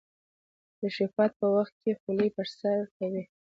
[0.75, 3.23] د تشریفاتو په وخت کې خولۍ پر سر کوي.